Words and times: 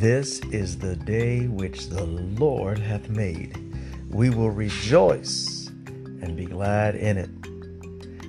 This 0.00 0.40
is 0.50 0.78
the 0.78 0.96
day 0.96 1.46
which 1.46 1.88
the 1.88 2.04
Lord 2.04 2.78
hath 2.78 3.10
made. 3.10 3.54
We 4.08 4.30
will 4.30 4.48
rejoice 4.48 5.66
and 5.84 6.34
be 6.38 6.46
glad 6.46 6.94
in 6.94 7.18
it. 7.18 7.28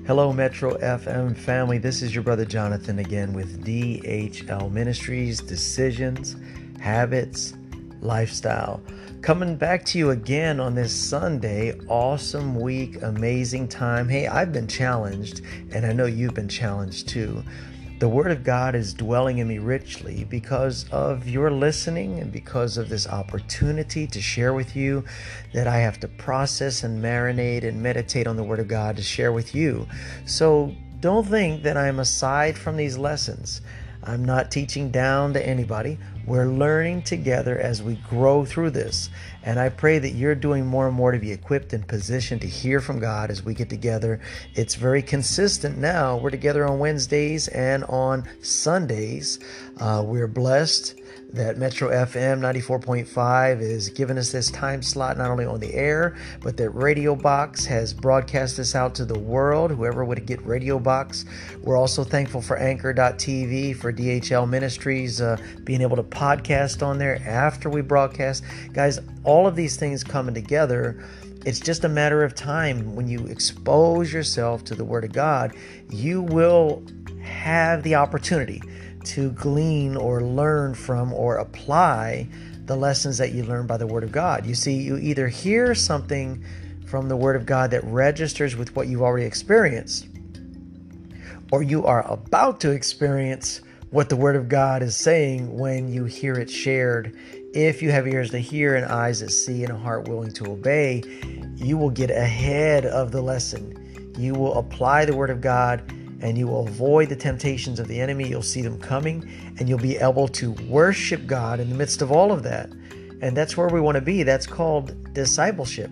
Hello, 0.06 0.34
Metro 0.34 0.78
FM 0.80 1.38
family. 1.38 1.78
This 1.78 2.02
is 2.02 2.14
your 2.14 2.26
brother 2.26 2.44
Jonathan 2.44 3.00
again 3.00 3.32
with 3.32 3.64
DHL 3.64 4.70
Ministries 4.70 5.40
Decisions, 5.40 6.36
Habits, 6.82 7.54
Lifestyle. 8.02 8.84
Coming 9.22 9.56
back 9.56 9.86
to 9.86 9.98
you 9.98 10.10
again 10.10 10.60
on 10.60 10.76
this 10.76 10.94
Sunday. 10.94 11.80
Awesome 11.88 12.60
week, 12.60 13.02
amazing 13.02 13.70
time. 13.70 14.10
Hey, 14.10 14.28
I've 14.28 14.52
been 14.52 14.68
challenged, 14.68 15.40
and 15.72 15.86
I 15.86 15.94
know 15.94 16.06
you've 16.06 16.34
been 16.34 16.50
challenged 16.50 17.08
too. 17.08 17.42
The 18.02 18.10
Word 18.10 18.32
of 18.32 18.44
God 18.44 18.74
is 18.74 18.96
dwelling 18.96 19.38
in 19.38 19.48
me 19.48 19.60
richly 19.60 20.24
because 20.24 20.90
of 20.90 21.28
your 21.28 21.52
listening 21.52 22.20
and 22.20 22.32
because 22.32 22.76
of 22.76 22.90
this 22.90 23.08
opportunity 23.08 24.08
to 24.08 24.20
share 24.20 24.56
with 24.56 24.76
you 24.76 25.06
that 25.54 25.68
I 25.68 25.78
have 25.78 26.00
to 26.00 26.08
process 26.08 26.82
and 26.82 27.00
marinate 27.00 27.64
and 27.64 27.84
meditate 27.84 28.26
on 28.26 28.38
the 28.38 28.44
Word 28.44 28.60
of 28.60 28.68
God 28.68 28.96
to 28.96 29.04
share 29.04 29.32
with 29.32 29.54
you. 29.54 29.88
So 30.26 30.74
don't 31.00 31.28
think 31.28 31.62
that 31.62 31.78
I'm 31.78 32.00
aside 32.00 32.58
from 32.58 32.76
these 32.76 32.98
lessons. 32.98 33.62
I'm 34.04 34.26
not 34.26 34.52
teaching 34.52 34.90
down 34.90 35.34
to 35.34 35.48
anybody. 35.48 35.98
We're 36.26 36.48
learning 36.48 37.04
together 37.04 37.60
as 37.60 37.84
we 37.84 37.96
grow 38.10 38.46
through 38.46 38.72
this. 38.72 39.10
And 39.44 39.60
I 39.60 39.70
pray 39.70 40.00
that 40.00 40.12
you're 40.12 40.36
doing 40.36 40.66
more 40.66 40.88
and 40.88 40.96
more 40.96 41.12
to 41.12 41.20
be 41.20 41.32
equipped 41.32 41.74
and 41.74 41.88
positioned 41.88 42.42
to 42.42 42.48
hear 42.48 42.80
from 42.80 43.00
God 43.00 43.30
as 43.30 43.44
we 43.44 43.54
get 43.54 43.70
together. 43.70 44.20
It's 44.54 44.76
very 44.76 45.02
consistent 45.02 45.78
now. 45.78 46.18
We're 46.18 46.30
together 46.30 46.68
on 46.68 46.80
Wednesdays 46.80 47.48
and 47.50 47.84
on 47.86 48.28
Sundays. 48.42 49.40
Uh, 49.78 50.04
we're 50.06 50.28
blessed 50.28 51.01
that 51.34 51.58
Metro 51.58 51.90
FM 51.90 52.40
94.5 52.40 53.62
is 53.62 53.90
giving 53.90 54.18
us 54.18 54.32
this 54.32 54.52
time 54.52 54.82
slot 54.82 55.18
not 55.18 55.32
only 55.32 55.46
on 55.46 55.60
the 55.60 55.74
air, 55.74 56.18
but 56.42 56.58
that 56.58 56.72
Radio 56.72 57.16
Box 57.16 57.66
has 57.66 57.94
broadcast 57.94 58.58
this 58.58 58.76
out 58.76 58.94
to 58.96 59.06
the 59.06 59.18
world. 59.18 59.72
Whoever 59.72 60.04
would 60.04 60.26
get 60.26 60.46
Radio 60.46 60.78
Box. 60.78 61.24
We're 61.62 61.78
also 61.78 62.04
thankful 62.04 62.42
for 62.42 62.58
Anchor.tv, 62.58 63.78
for 63.78 63.94
DHL 63.94 64.50
Ministries 64.50 65.22
uh, 65.22 65.38
being 65.64 65.82
able 65.82 65.96
to 65.96 66.04
podcast 66.04 66.86
on 66.86 66.98
there 66.98 67.22
after 67.26 67.70
we 67.70 67.82
broadcast. 67.82 68.44
Guys, 68.74 69.00
all 69.24 69.48
of 69.48 69.56
these 69.56 69.78
things 69.78 70.04
coming 70.04 70.34
together. 70.34 71.04
It's 71.46 71.60
just 71.60 71.86
a 71.86 71.90
matter 71.90 72.24
of 72.24 72.36
time. 72.36 72.94
When 72.94 73.08
you 73.08 73.26
expose 73.28 74.14
yourself 74.14 74.64
to 74.66 74.76
the 74.76 74.84
Word 74.84 75.06
of 75.06 75.14
God, 75.14 75.56
you 75.90 76.22
will 76.22 76.84
have 77.24 77.84
the 77.84 77.96
opportunity 77.96 78.62
to 79.06 79.32
glean 79.32 79.96
or 79.96 80.22
learn 80.22 80.74
from 80.74 81.14
or 81.14 81.38
apply 81.38 82.28
the 82.66 82.76
lessons 82.76 83.18
that 83.18 83.32
you 83.32 83.44
learn 83.44 83.68
by 83.68 83.78
the 83.78 83.88
Word 83.88 84.04
of 84.04 84.12
God. 84.12 84.46
You 84.46 84.56
see, 84.56 84.74
you 84.74 84.98
either 84.98 85.28
hear 85.28 85.76
something 85.76 86.44
from 86.86 87.10
the 87.10 87.16
Word 87.16 87.36
of 87.36 87.46
God 87.46 87.72
that 87.72 87.84
registers 87.84 88.56
with 88.56 88.76
what 88.76 88.88
you've 88.88 89.02
already 89.02 89.26
experienced, 89.26 90.08
or 91.52 91.64
you 91.64 91.86
are 91.86 92.06
about 92.12 92.60
to 92.62 92.72
experience 92.72 93.62
what 93.90 94.10
the 94.10 94.16
Word 94.16 94.36
of 94.36 94.48
God 94.48 94.84
is 94.84 94.96
saying 94.96 95.58
when 95.58 95.92
you 95.92 96.06
hear 96.06 96.34
it 96.36 96.50
shared. 96.50 97.18
If 97.54 97.82
you 97.82 97.92
have 97.92 98.08
ears 98.08 98.32
to 98.32 98.40
hear 98.40 98.76
and 98.76 98.86
eyes 98.86 99.20
that 99.20 99.32
see 99.32 99.64
and 99.64 99.74
a 99.74 99.78
heart 99.78 100.08
willing 100.08 100.32
to 100.34 100.52
obey, 100.52 101.04
you 101.58 101.78
will 101.78 101.90
get 101.90 102.10
ahead 102.10 102.86
of 102.86 103.12
the 103.12 103.22
lesson. 103.22 104.14
You 104.18 104.34
will 104.34 104.58
apply 104.58 105.06
the 105.06 105.16
Word 105.16 105.30
of 105.30 105.42
God 105.42 105.84
and 106.22 106.38
you 106.38 106.48
will 106.48 106.68
avoid 106.68 107.10
the 107.10 107.16
temptations 107.16 107.80
of 107.80 107.88
the 107.88 108.00
enemy. 108.00 108.30
You'll 108.30 108.42
see 108.44 108.62
them 108.62 108.80
coming 108.80 109.28
and 109.60 109.68
you'll 109.68 109.80
be 109.80 109.98
able 109.98 110.28
to 110.30 110.52
worship 110.70 111.26
God 111.26 111.60
in 111.60 111.70
the 111.70 111.76
midst 111.76 112.02
of 112.02 112.12
all 112.12 112.32
of 112.32 112.44
that. 112.44 112.70
And 113.22 113.36
that's 113.36 113.58
where 113.58 113.68
we 113.68 113.82
want 113.82 113.96
to 113.96 114.02
be. 114.02 114.24
That's 114.24 114.48
called 114.48 115.14
discipleship. 115.14 115.92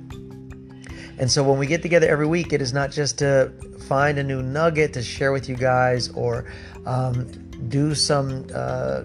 And 1.19 1.29
so 1.29 1.43
when 1.43 1.59
we 1.59 1.67
get 1.67 1.81
together 1.81 2.07
every 2.07 2.27
week, 2.27 2.53
it 2.53 2.61
is 2.61 2.71
not 2.71 2.91
just 2.91 3.17
to 3.19 3.51
find 3.87 4.17
a 4.17 4.23
new 4.23 4.41
nugget 4.41 4.93
to 4.93 5.03
share 5.03 5.31
with 5.31 5.49
you 5.49 5.55
guys 5.55 6.09
or 6.09 6.51
um, 6.85 7.27
do 7.67 7.93
some 7.93 8.47
uh, 8.53 9.03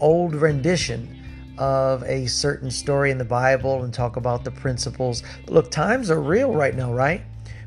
old 0.00 0.34
rendition 0.34 1.10
of 1.58 2.02
a 2.04 2.26
certain 2.26 2.70
story 2.70 3.10
in 3.10 3.18
the 3.18 3.24
Bible 3.24 3.82
and 3.82 3.92
talk 3.92 4.16
about 4.16 4.44
the 4.44 4.50
principles. 4.50 5.22
Look, 5.46 5.70
times 5.70 6.10
are 6.10 6.20
real 6.20 6.52
right 6.52 6.74
now, 6.74 6.92
right? 6.92 7.22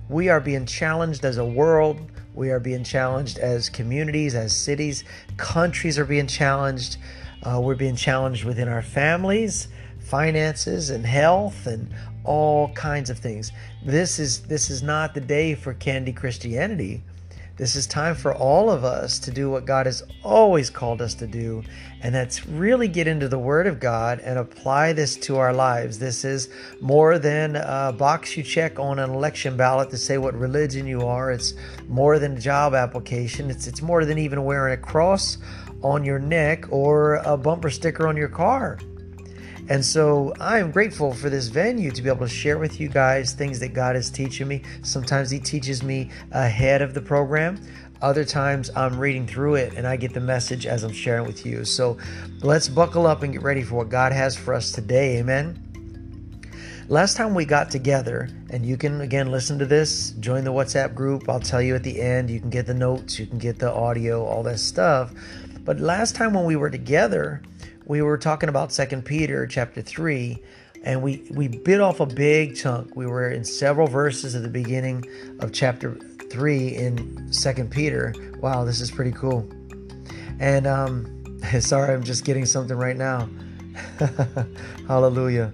We 0.09 0.29
are 0.29 0.39
being 0.39 0.65
challenged 0.65 1.23
as 1.23 1.37
a 1.37 1.45
world 1.45 2.01
we 2.37 2.51
are 2.51 2.59
being 2.59 2.83
challenged 2.83 3.39
as 3.39 3.67
communities, 3.67 4.35
as 4.35 4.55
cities. 4.55 5.03
Countries 5.37 5.97
are 5.97 6.05
being 6.05 6.27
challenged. 6.27 6.97
Uh, 7.41 7.59
we're 7.59 7.75
being 7.75 7.95
challenged 7.95 8.45
within 8.45 8.67
our 8.67 8.83
families, 8.83 9.69
finances, 9.99 10.91
and 10.91 11.03
health, 11.03 11.65
and 11.65 11.91
all 12.23 12.69
kinds 12.73 13.09
of 13.09 13.17
things. 13.17 13.51
This 13.83 14.19
is 14.19 14.43
this 14.43 14.69
is 14.69 14.83
not 14.83 15.15
the 15.15 15.21
day 15.21 15.55
for 15.55 15.73
candy 15.73 16.13
Christianity. 16.13 17.03
This 17.57 17.75
is 17.75 17.87
time 17.87 18.13
for 18.13 18.35
all 18.35 18.69
of 18.69 18.83
us 18.83 19.17
to 19.17 19.31
do 19.31 19.49
what 19.49 19.65
God 19.65 19.87
has 19.87 20.03
always 20.23 20.69
called 20.69 21.01
us 21.01 21.15
to 21.15 21.25
do, 21.25 21.63
and 22.03 22.13
that's 22.13 22.45
really 22.45 22.87
get 22.87 23.07
into 23.07 23.27
the 23.27 23.39
Word 23.39 23.65
of 23.65 23.79
God 23.79 24.19
and 24.19 24.37
apply 24.37 24.93
this 24.93 25.15
to 25.15 25.37
our 25.37 25.51
lives. 25.51 25.97
This 25.97 26.23
is 26.23 26.49
more 26.81 27.17
than 27.17 27.55
a 27.55 27.91
box 27.97 28.37
you 28.37 28.43
check 28.43 28.77
on 28.77 28.99
an 28.99 29.09
election 29.09 29.57
ballot 29.57 29.89
to 29.89 29.97
say 29.97 30.19
what 30.19 30.35
religion 30.35 30.85
you 30.85 31.01
are. 31.01 31.31
It's 31.31 31.55
more 31.87 32.19
than 32.19 32.37
a 32.37 32.39
job 32.39 32.75
application. 32.75 33.49
It's 33.49 33.65
it's 33.65 33.81
more 33.81 34.05
than 34.05 34.19
even 34.19 34.43
wearing 34.43 34.75
a 34.75 34.77
cross 34.77 35.39
on 35.81 36.03
your 36.03 36.19
neck 36.19 36.65
or 36.69 37.15
a 37.25 37.35
bumper 37.35 37.71
sticker 37.71 38.07
on 38.07 38.15
your 38.15 38.29
car. 38.29 38.77
And 39.69 39.83
so 39.83 40.33
I 40.39 40.59
am 40.59 40.71
grateful 40.71 41.13
for 41.13 41.29
this 41.29 41.47
venue 41.47 41.91
to 41.91 42.01
be 42.01 42.09
able 42.09 42.25
to 42.25 42.33
share 42.33 42.57
with 42.57 42.79
you 42.79 42.87
guys 42.87 43.33
things 43.33 43.59
that 43.59 43.73
God 43.73 43.95
is 43.95 44.09
teaching 44.09 44.47
me. 44.47 44.61
Sometimes 44.81 45.29
He 45.29 45.39
teaches 45.39 45.83
me 45.83 46.09
ahead 46.31 46.81
of 46.81 46.93
the 46.93 47.01
program. 47.01 47.59
Other 48.01 48.23
times 48.23 48.69
I'm 48.75 48.97
reading 48.97 49.27
through 49.27 49.55
it 49.55 49.73
and 49.73 49.87
I 49.87 49.97
get 49.97 50.13
the 50.13 50.21
message 50.21 50.65
as 50.65 50.83
I'm 50.83 50.93
sharing 50.93 51.25
with 51.25 51.45
you. 51.45 51.65
So 51.65 51.97
let's 52.41 52.69
buckle 52.69 53.07
up 53.07 53.23
and 53.23 53.33
get 53.33 53.41
ready 53.41 53.63
for 53.63 53.75
what 53.75 53.89
God 53.89 54.13
has 54.13 54.37
for 54.37 54.53
us 54.53 54.71
today. 54.71 55.17
Amen. 55.17 55.63
Last 56.89 57.17
time 57.17 57.35
we 57.35 57.43
got 57.43 57.69
together, 57.69 58.29
and 58.49 58.65
you 58.65 58.77
can 58.77 59.01
again 59.01 59.29
listen 59.29 59.59
to 59.59 59.65
this, 59.65 60.11
join 60.21 60.45
the 60.45 60.53
WhatsApp 60.53 60.95
group. 60.95 61.27
I'll 61.27 61.41
tell 61.41 61.61
you 61.61 61.75
at 61.75 61.83
the 61.83 61.99
end, 61.99 62.29
you 62.29 62.39
can 62.39 62.49
get 62.49 62.65
the 62.65 62.73
notes, 62.73 63.19
you 63.19 63.25
can 63.25 63.39
get 63.39 63.59
the 63.59 63.69
audio, 63.69 64.23
all 64.23 64.41
that 64.43 64.59
stuff. 64.59 65.11
But 65.65 65.81
last 65.81 66.15
time 66.15 66.33
when 66.33 66.45
we 66.45 66.55
were 66.55 66.69
together, 66.69 67.41
we 67.87 68.01
were 68.01 68.17
talking 68.17 68.49
about 68.49 68.71
Second 68.71 69.03
Peter 69.05 69.47
chapter 69.47 69.81
3 69.81 70.37
and 70.83 71.01
we 71.01 71.25
we 71.31 71.47
bit 71.47 71.81
off 71.81 71.99
a 71.99 72.05
big 72.05 72.55
chunk. 72.55 72.95
We 72.95 73.07
were 73.07 73.31
in 73.31 73.43
several 73.43 73.87
verses 73.87 74.35
at 74.35 74.43
the 74.43 74.49
beginning 74.49 75.05
of 75.39 75.53
chapter 75.53 75.97
3 76.29 76.75
in 76.75 77.33
Second 77.33 77.71
Peter. 77.71 78.13
Wow, 78.41 78.65
this 78.65 78.81
is 78.81 78.91
pretty 78.91 79.11
cool. 79.11 79.49
And 80.39 80.67
um 80.67 81.39
sorry, 81.59 81.93
I'm 81.93 82.03
just 82.03 82.25
getting 82.25 82.45
something 82.45 82.77
right 82.77 82.97
now. 82.97 83.29
Hallelujah. 84.87 85.51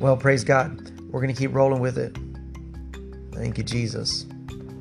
Well, 0.00 0.16
praise 0.16 0.44
God. 0.44 0.90
We're 1.10 1.20
going 1.20 1.34
to 1.34 1.38
keep 1.38 1.54
rolling 1.54 1.80
with 1.80 1.98
it. 1.98 2.16
Thank 3.32 3.58
you, 3.58 3.64
Jesus. 3.64 4.26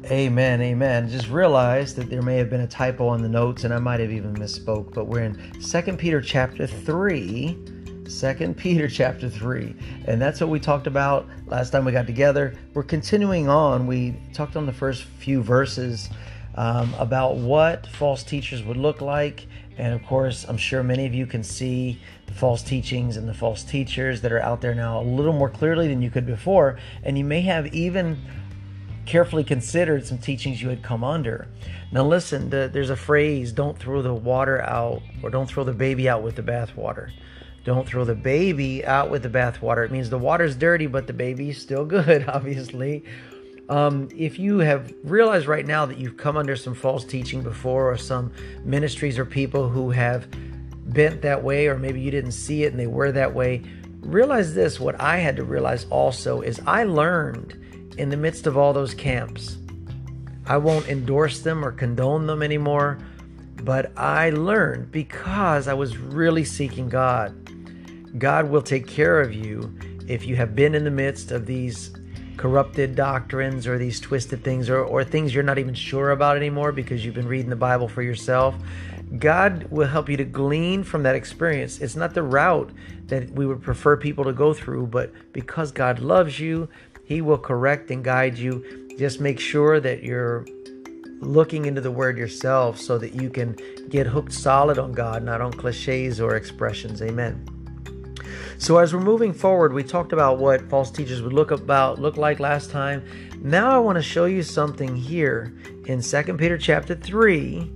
Amen, 0.10 0.62
amen. 0.62 1.10
Just 1.10 1.28
realized 1.28 1.98
that 1.98 2.10
there 2.10 2.22
may 2.22 2.38
have 2.38 2.50
been 2.50 2.62
a 2.62 2.68
typo 2.68 3.10
on 3.10 3.22
the 3.22 3.28
notes 3.28 3.66
and 3.66 3.74
I 3.74 3.80
might 3.80 4.00
have 4.00 4.10
even 4.10 4.34
misspoke, 4.36 4.94
but 4.94 5.04
we're 5.04 5.24
in 5.24 5.62
Second 5.62 6.00
Peter 6.00 6.22
chapter 6.22 6.66
3. 6.66 7.58
2 8.08 8.54
Peter 8.54 8.88
chapter 8.90 9.30
3. 9.30 9.76
And 10.06 10.22
that's 10.22 10.40
what 10.40 10.50
we 10.50 10.62
talked 10.62 10.88
about 10.88 11.28
last 11.48 11.72
time 11.72 11.84
we 11.84 11.92
got 11.92 12.08
together. 12.08 12.56
We're 12.74 12.84
continuing 12.84 13.50
on. 13.50 13.86
We 13.86 14.16
talked 14.32 14.56
on 14.56 14.66
the 14.66 14.72
first 14.72 15.04
few 15.04 15.44
verses 15.44 16.10
um, 16.56 16.94
about 16.98 17.36
what 17.36 17.86
false 17.88 18.24
teachers 18.24 18.64
would 18.64 18.78
look 18.78 19.02
like. 19.02 19.46
And 19.78 19.94
of 19.94 20.06
course, 20.06 20.46
I'm 20.48 20.58
sure 20.58 20.84
many 20.84 21.06
of 21.06 21.14
you 21.14 21.26
can 21.26 21.44
see 21.44 22.00
the 22.28 22.34
false 22.34 22.64
teachings 22.64 23.18
and 23.18 23.28
the 23.28 23.34
false 23.34 23.62
teachers 23.62 24.22
that 24.22 24.32
are 24.32 24.42
out 24.42 24.62
there 24.62 24.74
now 24.74 25.02
a 25.02 25.04
little 25.04 25.34
more 25.34 25.50
clearly 25.50 25.90
than 25.90 26.02
you 26.02 26.10
could 26.10 26.26
before. 26.26 26.80
And 27.04 27.18
you 27.18 27.26
may 27.26 27.42
have 27.42 27.68
even 27.74 28.18
carefully 29.08 29.44
considered 29.44 30.06
some 30.06 30.18
teachings 30.18 30.62
you 30.62 30.70
had 30.70 30.84
come 30.84 31.04
under. 31.04 31.48
Now, 31.92 32.06
listen, 32.06 32.50
the, 32.50 32.70
there's 32.72 32.90
a 32.90 32.96
phrase 32.96 33.52
don't 33.52 33.78
throw 33.78 34.02
the 34.02 34.14
water 34.14 34.62
out 34.62 35.02
or 35.24 35.30
don't 35.30 35.48
throw 35.48 35.64
the 35.64 35.74
baby 35.74 36.08
out 36.10 36.22
with 36.22 36.36
the 36.36 36.44
bathwater. 36.44 37.12
Don't 37.64 37.88
throw 37.88 38.06
the 38.06 38.16
baby 38.16 38.86
out 38.86 39.10
with 39.10 39.24
the 39.24 39.30
bathwater. 39.30 39.86
It 39.86 39.92
means 39.92 40.10
the 40.10 40.18
water's 40.18 40.56
dirty, 40.56 40.88
but 40.88 41.08
the 41.08 41.14
baby's 41.14 41.60
still 41.60 41.86
good, 41.86 42.26
obviously. 42.28 43.04
Um, 43.70 44.10
if 44.16 44.40
you 44.40 44.60
have 44.60 44.94
realized 45.04 45.48
right 45.48 45.66
now 45.66 45.86
that 45.86 45.98
you've 45.98 46.18
come 46.18 46.38
under 46.38 46.56
some 46.56 46.74
false 46.74 47.04
teaching 47.04 47.42
before, 47.42 47.92
or 47.92 47.98
some 47.98 48.32
ministries 48.64 49.18
or 49.18 49.26
people 49.26 49.68
who 49.68 49.92
have 49.92 50.28
bent 50.94 51.22
that 51.22 51.44
way, 51.44 51.68
or 51.68 51.78
maybe 51.78 52.00
you 52.00 52.12
didn't 52.12 52.32
see 52.32 52.64
it 52.64 52.72
and 52.72 52.80
they 52.80 52.88
were 52.88 53.12
that 53.12 53.34
way, 53.34 53.64
realize 54.02 54.54
this 54.54 54.80
what 54.80 55.00
I 55.02 55.18
had 55.18 55.36
to 55.38 55.44
realize 55.44 55.86
also 55.90 56.42
is 56.42 56.62
I 56.66 56.86
learned 56.86 57.58
in 57.98 58.10
the 58.10 58.18
midst 58.18 58.48
of 58.48 58.58
all 58.58 58.74
those 58.74 58.94
camps. 58.94 59.58
I 60.46 60.58
won't 60.58 60.88
endorse 60.88 61.40
them 61.40 61.64
or 61.66 61.72
condone 61.72 62.26
them 62.28 62.42
anymore, 62.42 63.00
But 63.64 63.92
I 63.98 64.30
learned 64.30 64.92
because 64.92 65.68
I 65.68 65.74
was 65.74 65.98
really 65.98 66.46
seeking 66.46 66.90
God. 66.90 67.34
God 68.20 68.50
will 68.50 68.62
take 68.62 68.88
care 68.88 69.20
of 69.20 69.34
you 69.34 69.78
if 70.08 70.26
you 70.26 70.36
have 70.36 70.56
been 70.56 70.76
in 70.76 70.84
the 70.84 70.92
midst 70.92 71.32
of 71.32 71.46
these 71.46 71.92
corrupted 72.38 72.96
doctrines 72.96 73.66
or 73.68 73.78
these 73.78 74.00
twisted 74.00 74.44
things 74.44 74.70
or, 74.70 74.84
or 74.84 75.04
things 75.04 75.34
you're 75.34 75.44
not 75.44 75.58
even 75.58 75.74
sure 75.74 76.12
about 76.12 76.38
anymore 76.38 76.72
because 76.72 77.04
you've 77.04 77.16
been 77.16 77.28
reading 77.28 77.50
the 77.50 77.56
Bible 77.56 77.88
for 77.88 78.04
yourself. 78.04 78.56
God 79.18 79.66
will 79.72 79.88
help 79.88 80.10
you 80.10 80.18
to 80.18 80.26
glean 80.26 80.84
from 80.84 81.04
that 81.04 81.16
experience. 81.16 81.80
It's 81.80 81.96
not 81.96 82.14
the 82.14 82.24
route 82.24 82.72
that 83.08 83.32
we 83.32 83.46
would 83.46 83.62
prefer 83.62 83.98
people 83.98 84.26
to 84.26 84.34
go 84.34 84.54
through, 84.54 84.88
but 84.88 85.12
because 85.34 85.72
God 85.72 86.00
loves 86.00 86.40
you, 86.40 86.68
He 87.08 87.22
will 87.22 87.38
correct 87.38 87.90
and 87.90 88.04
guide 88.04 88.38
you. 88.38 88.66
Just 89.00 89.22
make 89.22 89.40
sure 89.40 89.80
that 89.80 90.04
you're 90.04 90.46
looking 91.20 91.66
into 91.66 91.80
the 91.80 91.90
Word 91.90 92.18
yourself 92.18 92.78
so 92.78 92.98
that 92.98 93.14
you 93.14 93.30
can 93.30 93.58
get 93.88 94.08
hooked 94.08 94.34
solid 94.34 94.78
on 94.78 94.92
God, 94.92 95.24
not 95.24 95.40
on 95.40 95.54
cliches 95.54 96.20
or 96.20 96.36
expressions. 96.36 97.02
Amen. 97.02 97.48
So 98.58 98.78
as 98.80 98.94
we're 98.94 99.00
moving 99.00 99.32
forward, 99.32 99.72
we 99.72 99.84
talked 99.84 100.12
about 100.12 100.38
what 100.38 100.70
false 100.70 100.92
teachers 100.92 101.22
would 101.22 101.32
look 101.32 101.52
about 101.52 101.98
look 101.98 102.18
like 102.18 102.42
last 102.42 102.72
time. 102.72 103.06
Now 103.42 103.72
I 103.72 103.78
want 103.78 103.96
to 103.96 104.02
show 104.02 104.26
you 104.26 104.44
something 104.44 104.94
here 104.94 105.54
in 105.86 106.02
2 106.02 106.24
Peter 106.38 106.58
chapter 106.58 106.94
3, 106.94 107.72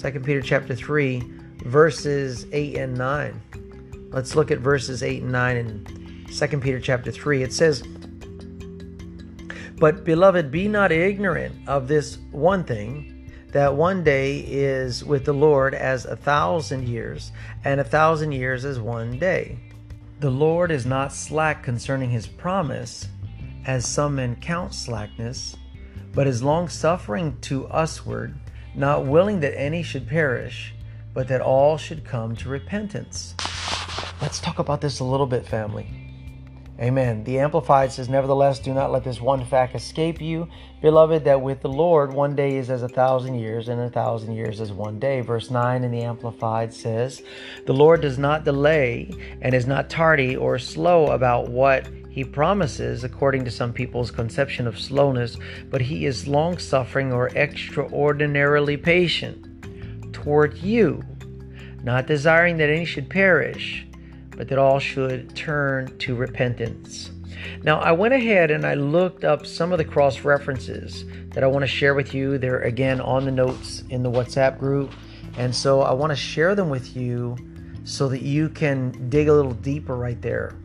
2 0.00 0.20
Peter 0.20 0.40
chapter 0.40 0.74
3, 0.74 1.22
verses 1.64 2.46
8 2.52 2.76
and 2.78 2.96
9. 2.96 4.08
Let's 4.12 4.34
look 4.34 4.50
at 4.50 4.60
verses 4.60 5.02
8 5.02 5.24
and 5.24 5.32
9 5.32 5.56
in 5.58 6.26
2 6.32 6.58
Peter 6.60 6.80
chapter 6.80 7.10
3. 7.10 7.42
It 7.42 7.52
says, 7.52 7.82
But 9.82 10.04
beloved, 10.04 10.52
be 10.52 10.68
not 10.68 10.92
ignorant 10.92 11.68
of 11.68 11.88
this 11.88 12.18
one 12.30 12.62
thing, 12.62 13.28
that 13.48 13.74
one 13.74 14.04
day 14.04 14.38
is 14.38 15.04
with 15.04 15.24
the 15.24 15.32
Lord 15.32 15.74
as 15.74 16.04
a 16.04 16.14
thousand 16.14 16.86
years, 16.86 17.32
and 17.64 17.80
a 17.80 17.84
thousand 17.84 18.30
years 18.30 18.64
as 18.64 18.78
one 18.78 19.18
day. 19.18 19.58
The 20.20 20.30
Lord 20.30 20.70
is 20.70 20.86
not 20.86 21.12
slack 21.12 21.64
concerning 21.64 22.10
his 22.10 22.28
promise, 22.28 23.08
as 23.66 23.84
some 23.84 24.14
men 24.14 24.36
count 24.36 24.72
slackness, 24.72 25.56
but 26.14 26.28
is 26.28 26.44
longsuffering 26.44 27.38
to 27.40 27.68
usward, 27.74 28.36
not 28.76 29.06
willing 29.06 29.40
that 29.40 29.60
any 29.60 29.82
should 29.82 30.06
perish, 30.06 30.76
but 31.12 31.26
that 31.26 31.40
all 31.40 31.76
should 31.76 32.04
come 32.04 32.36
to 32.36 32.48
repentance. 32.48 33.34
Let's 34.20 34.38
talk 34.38 34.60
about 34.60 34.80
this 34.80 35.00
a 35.00 35.04
little 35.04 35.26
bit, 35.26 35.44
family. 35.44 36.01
Amen. 36.82 37.22
The 37.22 37.38
Amplified 37.38 37.92
says, 37.92 38.08
Nevertheless, 38.08 38.58
do 38.58 38.74
not 38.74 38.90
let 38.90 39.04
this 39.04 39.20
one 39.20 39.44
fact 39.44 39.76
escape 39.76 40.20
you, 40.20 40.48
beloved, 40.80 41.22
that 41.24 41.40
with 41.40 41.60
the 41.60 41.68
Lord 41.68 42.12
one 42.12 42.34
day 42.34 42.56
is 42.56 42.70
as 42.70 42.82
a 42.82 42.88
thousand 42.88 43.36
years, 43.36 43.68
and 43.68 43.80
a 43.80 43.88
thousand 43.88 44.34
years 44.34 44.60
as 44.60 44.72
one 44.72 44.98
day. 44.98 45.20
Verse 45.20 45.48
9 45.48 45.84
in 45.84 45.92
the 45.92 46.02
Amplified 46.02 46.74
says, 46.74 47.22
The 47.66 47.72
Lord 47.72 48.00
does 48.00 48.18
not 48.18 48.42
delay 48.42 49.14
and 49.42 49.54
is 49.54 49.64
not 49.64 49.90
tardy 49.90 50.34
or 50.34 50.58
slow 50.58 51.06
about 51.06 51.48
what 51.48 51.86
he 52.10 52.24
promises, 52.24 53.04
according 53.04 53.44
to 53.44 53.50
some 53.52 53.72
people's 53.72 54.10
conception 54.10 54.66
of 54.66 54.76
slowness, 54.76 55.36
but 55.70 55.82
he 55.82 56.04
is 56.04 56.26
long 56.26 56.58
suffering 56.58 57.12
or 57.12 57.28
extraordinarily 57.36 58.76
patient 58.76 60.12
toward 60.12 60.58
you, 60.58 61.00
not 61.84 62.08
desiring 62.08 62.56
that 62.56 62.70
any 62.70 62.84
should 62.84 63.08
perish 63.08 63.86
but 64.42 64.48
that 64.48 64.58
all 64.58 64.80
should 64.80 65.36
turn 65.36 65.96
to 65.98 66.16
repentance. 66.16 67.12
Now, 67.62 67.78
I 67.78 67.92
went 67.92 68.12
ahead 68.12 68.50
and 68.50 68.66
I 68.66 68.74
looked 68.74 69.22
up 69.22 69.46
some 69.46 69.70
of 69.70 69.78
the 69.78 69.84
cross 69.84 70.22
references 70.22 71.04
that 71.28 71.44
I 71.44 71.46
want 71.46 71.62
to 71.62 71.68
share 71.68 71.94
with 71.94 72.12
you. 72.12 72.38
They're 72.38 72.62
again 72.62 73.00
on 73.00 73.24
the 73.24 73.30
notes 73.30 73.84
in 73.88 74.02
the 74.02 74.10
WhatsApp 74.10 74.58
group. 74.58 74.92
And 75.36 75.54
so 75.54 75.82
I 75.82 75.92
want 75.92 76.10
to 76.10 76.16
share 76.16 76.56
them 76.56 76.70
with 76.70 76.96
you 76.96 77.36
so 77.84 78.08
that 78.08 78.22
you 78.22 78.48
can 78.48 79.08
dig 79.08 79.28
a 79.28 79.32
little 79.32 79.54
deeper 79.54 79.94
right 79.94 80.20
there. 80.20 80.56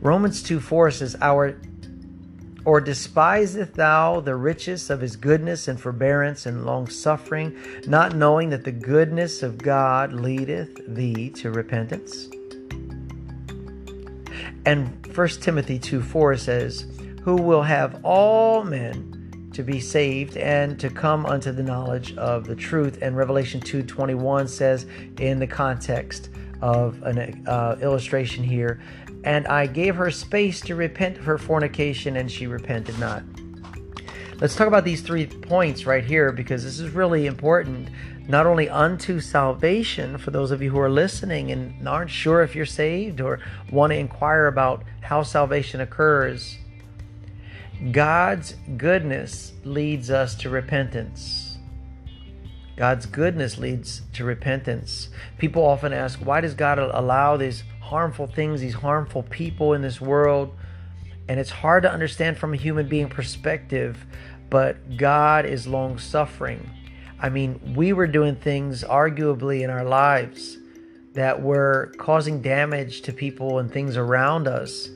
Romans 0.00 0.42
2 0.42 0.58
4 0.58 0.90
says, 0.90 1.14
Our 1.20 1.60
or 2.64 2.80
despiseth 2.80 3.74
thou 3.74 4.20
the 4.20 4.36
riches 4.36 4.90
of 4.90 5.00
his 5.00 5.16
goodness 5.16 5.68
and 5.68 5.80
forbearance 5.80 6.46
and 6.46 6.64
long 6.64 6.86
suffering, 6.86 7.56
not 7.86 8.14
knowing 8.14 8.50
that 8.50 8.64
the 8.64 8.72
goodness 8.72 9.42
of 9.42 9.58
God 9.58 10.12
leadeth 10.12 10.80
thee 10.86 11.30
to 11.30 11.50
repentance? 11.50 12.28
And 14.64 15.04
1 15.14 15.28
Timothy 15.28 15.78
2 15.78 16.00
4 16.00 16.36
says, 16.36 16.86
Who 17.22 17.36
will 17.36 17.62
have 17.62 18.00
all 18.04 18.62
men 18.62 19.22
to 19.52 19.62
be 19.62 19.80
saved 19.80 20.36
and 20.36 20.78
to 20.80 20.90
come 20.90 21.26
unto 21.26 21.52
the 21.52 21.62
knowledge 21.62 22.16
of 22.16 22.46
the 22.46 22.56
truth. 22.56 22.98
And 23.02 23.16
Revelation 23.16 23.60
2 23.60 23.82
21 23.82 24.48
says, 24.48 24.86
in 25.18 25.38
the 25.38 25.46
context 25.46 26.30
of 26.60 27.02
an 27.02 27.44
uh, 27.46 27.76
illustration 27.80 28.42
here, 28.42 28.80
and 29.24 29.46
I 29.46 29.66
gave 29.66 29.96
her 29.96 30.10
space 30.10 30.60
to 30.62 30.74
repent 30.74 31.18
of 31.18 31.24
her 31.24 31.38
fornication, 31.38 32.16
and 32.16 32.30
she 32.30 32.46
repented 32.46 32.98
not. 32.98 33.22
Let's 34.40 34.56
talk 34.56 34.66
about 34.66 34.84
these 34.84 35.02
three 35.02 35.26
points 35.26 35.86
right 35.86 36.04
here 36.04 36.32
because 36.32 36.64
this 36.64 36.80
is 36.80 36.90
really 36.90 37.26
important, 37.26 37.90
not 38.26 38.44
only 38.44 38.68
unto 38.68 39.20
salvation 39.20 40.18
for 40.18 40.32
those 40.32 40.50
of 40.50 40.60
you 40.60 40.70
who 40.70 40.80
are 40.80 40.90
listening 40.90 41.52
and 41.52 41.86
aren't 41.86 42.10
sure 42.10 42.42
if 42.42 42.56
you're 42.56 42.66
saved 42.66 43.20
or 43.20 43.38
want 43.70 43.92
to 43.92 43.96
inquire 43.96 44.48
about 44.48 44.82
how 45.00 45.22
salvation 45.22 45.80
occurs. 45.80 46.58
God's 47.92 48.56
goodness 48.76 49.52
leads 49.64 50.10
us 50.10 50.34
to 50.36 50.50
repentance. 50.50 51.51
God's 52.76 53.06
goodness 53.06 53.58
leads 53.58 54.02
to 54.14 54.24
repentance. 54.24 55.08
People 55.38 55.64
often 55.64 55.92
ask, 55.92 56.18
why 56.20 56.40
does 56.40 56.54
God 56.54 56.78
allow 56.78 57.36
these 57.36 57.64
harmful 57.92 58.26
things, 58.26 58.62
these 58.62 58.72
harmful 58.72 59.22
people 59.24 59.74
in 59.74 59.82
this 59.82 60.00
world. 60.00 60.54
And 61.28 61.38
it's 61.38 61.50
hard 61.50 61.82
to 61.82 61.92
understand 61.92 62.38
from 62.38 62.54
a 62.54 62.56
human 62.56 62.88
being 62.88 63.10
perspective, 63.10 64.06
but 64.48 64.96
God 64.96 65.44
is 65.44 65.66
long 65.66 65.98
suffering. 65.98 66.70
I 67.20 67.28
mean, 67.28 67.74
we 67.76 67.92
were 67.92 68.06
doing 68.06 68.36
things 68.36 68.82
arguably 68.82 69.60
in 69.60 69.68
our 69.68 69.84
lives 69.84 70.56
that 71.12 71.42
were 71.42 71.92
causing 71.98 72.40
damage 72.40 73.02
to 73.02 73.12
people 73.12 73.58
and 73.58 73.70
things 73.70 73.98
around 73.98 74.48
us, 74.48 74.88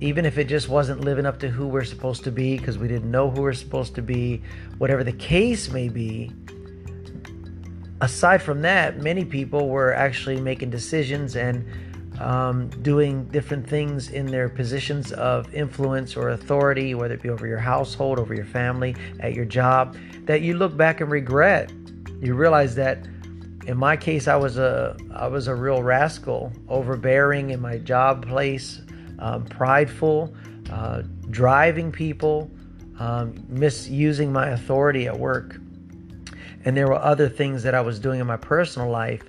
even 0.00 0.26
if 0.26 0.36
it 0.36 0.48
just 0.48 0.68
wasn't 0.68 1.02
living 1.02 1.26
up 1.26 1.38
to 1.38 1.48
who 1.48 1.68
we're 1.68 1.84
supposed 1.84 2.24
to 2.24 2.32
be 2.32 2.58
because 2.58 2.78
we 2.78 2.88
didn't 2.88 3.10
know 3.10 3.30
who 3.30 3.42
we're 3.42 3.52
supposed 3.52 3.94
to 3.94 4.02
be, 4.02 4.42
whatever 4.78 5.04
the 5.04 5.12
case 5.12 5.70
may 5.70 5.88
be. 5.88 6.32
Aside 8.00 8.42
from 8.42 8.62
that, 8.62 8.98
many 8.98 9.24
people 9.24 9.68
were 9.68 9.94
actually 9.94 10.40
making 10.40 10.70
decisions 10.70 11.36
and 11.36 11.64
um, 12.20 12.68
doing 12.82 13.24
different 13.26 13.68
things 13.68 14.10
in 14.10 14.26
their 14.26 14.48
positions 14.48 15.12
of 15.12 15.52
influence 15.54 16.16
or 16.16 16.30
authority, 16.30 16.94
whether 16.94 17.14
it 17.14 17.22
be 17.22 17.30
over 17.30 17.46
your 17.46 17.58
household, 17.58 18.18
over 18.18 18.34
your 18.34 18.44
family, 18.44 18.94
at 19.20 19.34
your 19.34 19.44
job, 19.44 19.96
that 20.24 20.42
you 20.42 20.56
look 20.56 20.76
back 20.76 21.00
and 21.00 21.10
regret. 21.10 21.72
You 22.20 22.34
realize 22.34 22.74
that 22.76 23.06
in 23.66 23.76
my 23.78 23.96
case, 23.96 24.28
I 24.28 24.36
was 24.36 24.58
a 24.58 24.96
I 25.14 25.26
was 25.26 25.48
a 25.48 25.54
real 25.54 25.82
rascal, 25.82 26.52
overbearing 26.68 27.50
in 27.50 27.60
my 27.60 27.78
job 27.78 28.26
place, 28.26 28.82
um, 29.18 29.46
prideful, 29.46 30.34
uh, 30.70 31.02
driving 31.30 31.90
people, 31.90 32.50
um, 32.98 33.34
misusing 33.48 34.32
my 34.32 34.50
authority 34.50 35.06
at 35.06 35.18
work, 35.18 35.56
and 36.64 36.76
there 36.76 36.88
were 36.88 36.94
other 36.94 37.28
things 37.28 37.62
that 37.62 37.74
I 37.74 37.80
was 37.80 37.98
doing 37.98 38.20
in 38.20 38.26
my 38.26 38.36
personal 38.36 38.88
life 38.88 39.24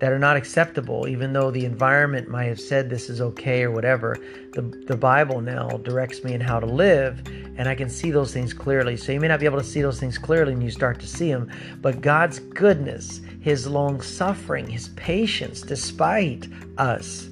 that 0.00 0.12
are 0.12 0.18
not 0.18 0.36
acceptable, 0.36 1.06
even 1.06 1.34
though 1.34 1.50
the 1.50 1.66
environment 1.66 2.26
might 2.26 2.46
have 2.46 2.58
said 2.58 2.88
this 2.88 3.10
is 3.10 3.20
okay 3.20 3.62
or 3.62 3.70
whatever. 3.70 4.18
The, 4.52 4.62
the 4.62 4.96
Bible 4.96 5.42
now 5.42 5.68
directs 5.68 6.24
me 6.24 6.32
in 6.32 6.40
how 6.40 6.58
to 6.58 6.66
live, 6.66 7.22
and 7.58 7.68
I 7.68 7.74
can 7.74 7.90
see 7.90 8.10
those 8.10 8.32
things 8.32 8.54
clearly. 8.54 8.96
So 8.96 9.12
you 9.12 9.20
may 9.20 9.28
not 9.28 9.40
be 9.40 9.46
able 9.46 9.58
to 9.58 9.64
see 9.64 9.82
those 9.82 10.00
things 10.00 10.16
clearly 10.16 10.54
when 10.54 10.62
you 10.62 10.70
start 10.70 10.98
to 11.00 11.06
see 11.06 11.30
them, 11.30 11.50
but 11.82 12.00
God's 12.00 12.38
goodness, 12.38 13.20
His 13.40 13.66
long 13.66 14.00
suffering, 14.00 14.66
His 14.66 14.88
patience, 14.96 15.60
despite 15.60 16.48
us, 16.78 17.28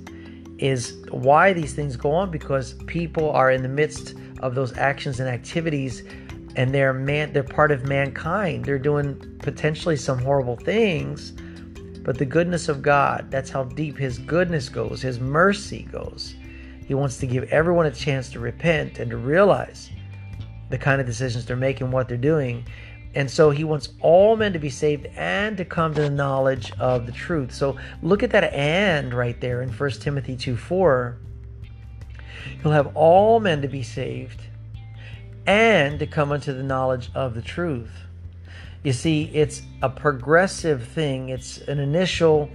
is 0.59 0.99
why 1.11 1.55
these 1.55 1.73
things 1.73 1.97
go 1.97 2.13
on 2.13 2.31
because 2.31 2.75
people 2.87 3.31
are 3.31 3.51
in 3.51 3.63
the 3.63 3.69
midst 3.69 4.15
of 4.41 4.55
those 4.55 4.77
actions 4.77 5.21
and 5.21 5.29
activities 5.29 6.03
and 6.59 6.75
they're 6.75 6.93
man 6.93 7.33
they're 7.33 7.43
part 7.43 7.71
of 7.71 7.87
mankind 7.87 8.65
they're 8.65 8.79
doing 8.79 9.17
potentially 9.39 9.97
some 9.97 10.19
horrible 10.19 10.57
things 10.57 11.33
but 12.09 12.17
the 12.17 12.25
goodness 12.25 12.71
of 12.71 12.81
God, 12.81 13.31
that's 13.31 13.51
how 13.51 13.65
deep 13.65 13.99
His 13.99 14.17
goodness 14.17 14.71
goes, 14.71 15.03
His 15.03 15.21
mercy 15.21 15.83
goes. 15.93 16.35
He 16.87 16.95
wants 16.95 17.19
to 17.19 17.27
give 17.27 17.45
everyone 17.51 17.85
a 17.85 17.91
chance 17.91 18.31
to 18.31 18.41
repent 18.41 18.99
and 18.99 19.11
to 19.11 19.19
realize 19.19 19.91
the 20.71 20.79
kind 20.79 21.03
of 21.03 21.07
decisions 21.07 21.45
they're 21.45 21.55
making, 21.55 21.91
what 21.91 22.09
they're 22.09 22.17
doing. 22.17 22.65
And 23.15 23.31
so 23.31 23.51
he 23.51 23.63
wants 23.63 23.91
all 24.01 24.37
men 24.39 24.55
to 24.55 24.59
be 24.59 24.71
saved 24.71 25.05
and 25.17 25.55
to 25.59 25.67
come 25.67 25.93
to 25.97 26.01
the 26.01 26.09
knowledge 26.09 26.73
of 26.81 27.05
the 27.05 27.13
truth. 27.13 27.53
So 27.53 27.77
look 28.03 28.23
at 28.23 28.31
that 28.31 28.55
and 28.55 29.13
right 29.13 29.39
there 29.39 29.61
in 29.61 29.69
1 29.69 29.91
Timothy 29.91 30.35
2 30.35 30.57
4. 30.57 31.19
He'll 32.63 32.73
have 32.73 32.97
all 32.97 33.39
men 33.39 33.61
to 33.61 33.69
be 33.69 33.83
saved 33.83 34.41
and 35.49 35.99
to 35.99 36.07
come 36.07 36.31
unto 36.31 36.53
the 36.53 36.63
knowledge 36.63 37.11
of 37.15 37.35
the 37.35 37.41
truth. 37.41 37.91
You 38.85 38.93
see, 38.93 39.25
it's 39.33 39.63
a 39.83 39.89
progressive 39.89 40.87
thing, 40.87 41.31
it's 41.31 41.59
an 41.63 41.81
initial 41.81 42.51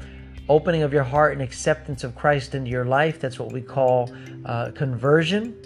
opening 0.47 0.83
of 0.83 0.93
your 0.93 1.03
heart 1.03 1.33
and 1.33 1.41
acceptance 1.41 2.03
of 2.03 2.15
Christ 2.15 2.53
into 2.53 2.69
your 2.69 2.85
life. 2.85 3.19
That's 3.19 3.39
what 3.39 3.51
we 3.51 3.61
call 3.61 4.11
uh, 4.45 4.71
conversion. 4.71 5.57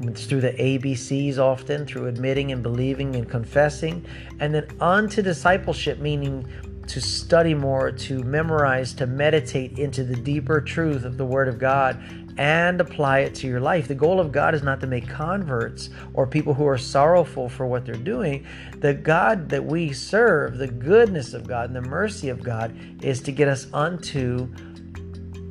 It's 0.00 0.26
through 0.26 0.40
the 0.40 0.52
ABCs 0.52 1.38
often, 1.38 1.86
through 1.86 2.08
admitting 2.08 2.50
and 2.50 2.64
believing 2.64 3.14
and 3.14 3.30
confessing. 3.30 4.04
And 4.40 4.52
then 4.52 4.66
unto 4.80 5.22
discipleship, 5.22 6.00
meaning 6.00 6.48
to 6.88 7.00
study 7.00 7.54
more, 7.54 7.90
to 7.90 8.22
memorize, 8.22 8.92
to 8.94 9.06
meditate 9.06 9.78
into 9.78 10.04
the 10.04 10.16
deeper 10.16 10.60
truth 10.60 11.04
of 11.04 11.16
the 11.16 11.24
Word 11.24 11.48
of 11.48 11.58
God 11.58 12.02
and 12.36 12.80
apply 12.80 13.20
it 13.20 13.34
to 13.36 13.46
your 13.46 13.60
life. 13.60 13.86
The 13.86 13.94
goal 13.94 14.18
of 14.18 14.32
God 14.32 14.54
is 14.54 14.62
not 14.62 14.80
to 14.80 14.86
make 14.86 15.08
converts 15.08 15.90
or 16.14 16.26
people 16.26 16.54
who 16.54 16.66
are 16.66 16.78
sorrowful 16.78 17.48
for 17.48 17.66
what 17.66 17.84
they're 17.84 17.94
doing. 17.94 18.46
The 18.80 18.94
God 18.94 19.48
that 19.50 19.64
we 19.64 19.92
serve, 19.92 20.58
the 20.58 20.66
goodness 20.66 21.32
of 21.32 21.46
God 21.46 21.70
and 21.70 21.76
the 21.76 21.88
mercy 21.88 22.28
of 22.28 22.42
God, 22.42 22.76
is 23.02 23.20
to 23.22 23.32
get 23.32 23.48
us 23.48 23.68
unto 23.72 24.46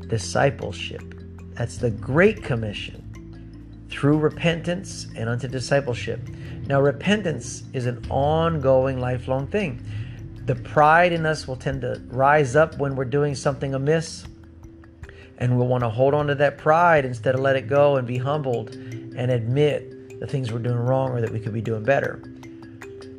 discipleship. 0.08 1.02
That's 1.54 1.78
the 1.78 1.92
Great 1.92 2.44
Commission 2.44 3.00
through 3.90 4.18
repentance 4.18 5.08
and 5.16 5.30
unto 5.30 5.48
discipleship. 5.48 6.20
Now, 6.66 6.82
repentance 6.82 7.64
is 7.74 7.86
an 7.86 8.06
ongoing, 8.10 9.00
lifelong 9.00 9.48
thing. 9.48 9.86
The 10.46 10.56
pride 10.56 11.14
in 11.14 11.26
us 11.26 11.48
will 11.48 11.56
tend 11.56 11.82
to 11.82 12.02
rise 12.08 12.56
up 12.56 12.78
when 12.78 12.96
we're 12.96 13.06
doing 13.06 13.34
something 13.34 13.74
amiss, 13.74 14.26
and 15.38 15.58
we'll 15.58 15.68
want 15.68 15.84
to 15.84 15.90
hold 15.90 16.14
on 16.14 16.28
to 16.28 16.36
that 16.36 16.58
pride 16.58 17.06
instead 17.06 17.34
of 17.36 17.42
let 17.42 17.56
it 17.56 17.68
go 17.68 17.96
and 17.96 18.06
be 18.06 18.18
humbled 18.18 18.72
and 18.72 19.32
admit 19.32 20.20
the 20.20 20.28
things 20.28 20.52
we're 20.52 20.60
doing 20.60 20.78
wrong 20.78 21.12
or 21.12 21.22
that 21.22 21.32
we 21.32 21.40
could 21.40 21.54
be 21.54 21.62
doing 21.62 21.84
better. 21.84 22.22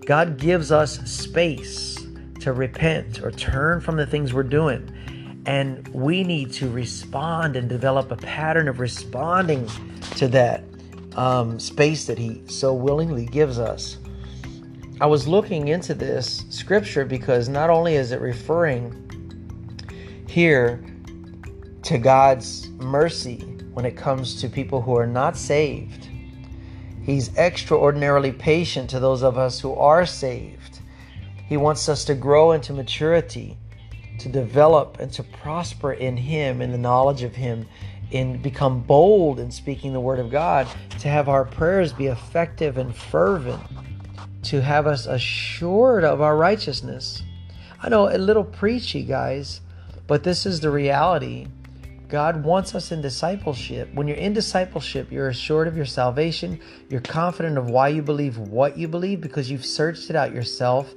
God 0.05 0.39
gives 0.39 0.71
us 0.71 0.99
space 1.11 1.99
to 2.41 2.53
repent 2.53 3.23
or 3.23 3.31
turn 3.31 3.81
from 3.81 3.97
the 3.97 4.07
things 4.07 4.35
we're 4.35 4.43
doing. 4.43 4.91
And 5.47 5.87
we 5.89 6.25
need 6.25 6.53
to 6.55 6.71
respond 6.71 7.57
and 7.57 7.69
develop 7.69 8.11
a 8.11 8.17
pattern 8.17 8.69
of 8.69 8.81
responding 8.81 9.69
to 10.17 10.29
that 10.29 10.65
um, 11.17 11.59
space 11.59 12.07
that 12.07 12.19
He 12.19 12.43
so 12.49 12.75
willingly 12.75 13.27
gives 13.27 13.59
us. 13.59 13.99
I 15.01 15.07
was 15.07 15.27
looking 15.27 15.69
into 15.69 15.93
this 15.93 16.45
scripture 16.51 17.05
because 17.05 17.49
not 17.49 17.69
only 17.69 17.97
is 17.97 18.13
it 18.13 18.21
referring 18.21 19.01
here 20.29 20.85
to 21.83 21.99
God's 21.99 22.69
mercy 22.79 23.41
when 23.73 23.85
it 23.85 23.97
comes 23.97 24.41
to 24.41 24.49
people 24.49 24.81
who 24.81 24.97
are 24.97 25.07
not 25.07 25.37
saved, 25.37 26.09
He's 27.03 27.37
extraordinarily 27.37 28.33
patient 28.33 28.89
to 28.91 29.01
those 29.01 29.23
of 29.23 29.37
us 29.37 29.61
who 29.61 29.75
are 29.75 30.07
saved. 30.07 30.79
He 31.47 31.57
wants 31.57 31.89
us 31.89 32.05
to 32.07 32.15
grow 32.15 32.53
into 32.53 32.73
maturity 32.73 33.59
to 34.19 34.29
develop 34.29 34.99
and 35.01 35.13
to 35.13 35.23
prosper 35.23 35.93
in 35.93 36.17
Him, 36.17 36.63
in 36.63 36.71
the 36.71 36.79
knowledge 36.79 37.23
of 37.23 37.35
Him, 37.35 37.67
in 38.11 38.41
become 38.41 38.81
bold 38.81 39.41
in 39.41 39.51
speaking 39.51 39.93
the 39.93 40.01
Word 40.01 40.19
of 40.21 40.31
God, 40.31 40.69
to 41.01 41.09
have 41.09 41.29
our 41.29 41.45
prayers 41.45 41.93
be 41.93 42.07
effective 42.07 42.79
and 42.79 42.95
fervent, 42.95 43.61
to 44.45 44.61
have 44.61 44.87
us 44.87 45.07
assured 45.07 46.05
of 46.05 46.21
our 46.21 46.37
righteousness. 46.37 47.23
I 47.83 47.89
know 47.89 48.09
a 48.09 48.19
little 48.19 48.45
preachy, 48.45 49.03
guys, 49.03 49.61
but 50.07 50.23
this 50.23 50.47
is 50.47 50.61
the 50.61 50.71
reality. 50.71 51.49
God 52.09 52.45
wants 52.45 52.75
us 52.75 52.93
in 52.93 53.01
discipleship. 53.01 53.93
When 53.95 54.07
you're 54.07 54.17
in 54.17 54.35
discipleship, 54.35 55.11
you're 55.11 55.29
assured 55.29 55.67
of 55.67 55.77
your 55.77 55.87
salvation. 55.87 56.61
You're 56.89 57.01
confident 57.01 57.59
of 57.59 57.71
why 57.71 57.89
you 57.89 58.03
believe 58.03 58.39
what 58.39 58.77
you 58.79 58.89
believe 58.89 59.21
because 59.21 59.51
you've 59.51 59.65
searched 59.65 60.11
it 60.11 60.17
out 60.17 60.33
yourself. 60.33 60.95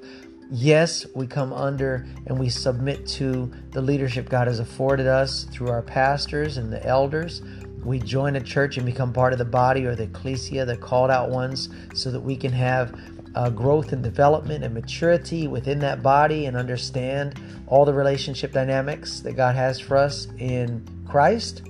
Yes, 0.52 1.06
we 1.16 1.28
come 1.28 1.52
under 1.54 2.06
and 2.26 2.38
we 2.38 2.50
submit 2.50 3.08
to 3.08 3.52
the 3.72 3.82
leadership 3.82 4.30
God 4.30 4.48
has 4.48 4.60
afforded 4.60 5.08
us 5.08 5.46
through 5.46 5.70
our 5.70 5.82
pastors 5.82 6.58
and 6.58 6.72
the 6.72 6.86
elders. 6.86 7.42
We 7.84 8.00
join 8.00 8.36
a 8.36 8.42
church 8.42 8.78
and 8.78 8.86
become 8.86 9.14
part 9.14 9.34
of 9.34 9.40
the 9.40 9.46
body 9.46 9.86
or 9.86 9.96
the 9.96 10.04
ecclesia, 10.04 10.66
the 10.66 10.78
called 10.78 11.10
out 11.10 11.30
ones, 11.30 11.70
so 11.94 12.12
that 12.12 12.20
we 12.20 12.36
can 12.36 12.52
have 12.52 12.94
uh, 13.38 13.52
growth 13.52 13.94
and 13.94 14.02
development 14.02 14.64
and 14.64 14.74
maturity 14.74 15.48
within 15.48 15.78
that 15.78 16.02
body 16.02 16.48
and 16.48 16.58
understand 16.58 17.40
all 17.68 17.86
the 17.86 17.94
relationship 17.94 18.52
dynamics 18.52 19.20
that 19.20 19.34
God 19.34 19.56
has 19.56 19.80
for 19.80 19.96
us 19.96 20.28
in 20.40 20.84
Christ. 21.08 21.62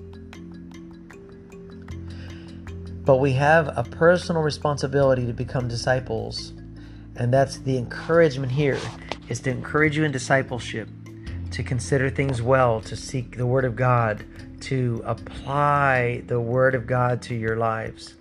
But 3.04 3.18
we 3.18 3.34
have 3.34 3.78
a 3.78 3.84
personal 3.84 4.42
responsibility 4.42 5.26
to 5.26 5.34
become 5.34 5.68
disciples 5.68 6.54
and 7.18 7.34
that's 7.34 7.58
the 7.58 7.78
encouragement 7.78 8.52
here 8.52 8.80
is 9.28 9.42
to 9.42 9.50
encourage 9.50 9.98
you 9.98 10.06
in 10.06 10.12
discipleship, 10.12 10.88
to 11.52 11.64
consider 11.64 12.10
things 12.10 12.42
well, 12.42 12.80
to 12.82 12.96
seek 12.96 13.36
the 13.36 13.46
Word 13.46 13.66
of 13.66 13.76
God, 13.76 14.24
to 14.62 15.02
apply 15.06 16.24
the 16.28 16.40
Word 16.40 16.76
of 16.76 16.88
God 16.88 17.22
to 17.24 17.36
your 17.36 17.58
lives. 17.58 18.16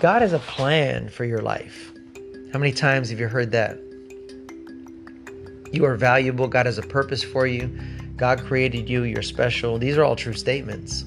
God 0.00 0.22
has 0.22 0.32
a 0.32 0.40
plan 0.40 1.08
for 1.08 1.24
your 1.24 1.40
life. 1.40 1.93
How 2.54 2.60
many 2.60 2.70
times 2.70 3.10
have 3.10 3.18
you 3.18 3.26
heard 3.26 3.50
that? 3.50 3.80
You 5.72 5.84
are 5.86 5.96
valuable. 5.96 6.46
God 6.46 6.66
has 6.66 6.78
a 6.78 6.82
purpose 6.82 7.20
for 7.20 7.48
you. 7.48 7.76
God 8.16 8.44
created 8.44 8.88
you. 8.88 9.02
You're 9.02 9.22
special. 9.22 9.76
These 9.76 9.98
are 9.98 10.04
all 10.04 10.14
true 10.14 10.34
statements. 10.34 11.04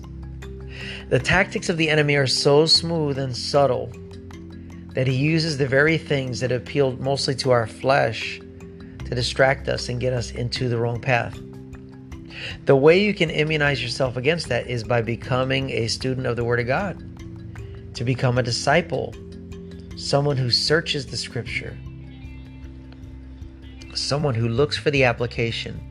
The 1.08 1.20
tactics 1.20 1.70
of 1.70 1.78
the 1.78 1.90
enemy 1.90 2.16
are 2.16 2.28
so 2.28 2.66
smooth 2.66 3.18
and 3.18 3.34
subtle 3.34 3.90
that 4.90 5.08
he 5.08 5.16
uses 5.16 5.58
the 5.58 5.66
very 5.66 5.98
things 5.98 6.42
that 6.42 6.52
appeal 6.52 6.98
mostly 6.98 7.34
to 7.36 7.52
our 7.52 7.66
flesh 7.66 8.42
to 9.06 9.16
distract 9.16 9.70
us 9.70 9.88
and 9.88 10.02
get 10.02 10.12
us 10.12 10.32
into 10.32 10.68
the 10.68 10.78
wrong 10.78 11.00
path. 11.00 11.40
The 12.66 12.76
way 12.76 13.02
you 13.02 13.14
can 13.14 13.30
immunize 13.30 13.82
yourself 13.82 14.18
against 14.18 14.50
that 14.50 14.68
is 14.68 14.84
by 14.84 15.02
becoming 15.02 15.70
a 15.70 15.88
student 15.88 16.28
of 16.28 16.36
the 16.36 16.44
Word 16.44 16.60
of 16.60 16.68
God, 16.68 17.02
to 17.94 18.04
become 18.04 18.38
a 18.38 18.44
disciple, 18.44 19.16
someone 19.98 20.38
who 20.38 20.50
searches 20.52 21.08
the 21.08 21.18
Scripture, 21.18 21.76
someone 23.96 24.36
who 24.36 24.48
looks 24.48 24.78
for 24.78 24.92
the 24.92 25.04
application, 25.04 25.82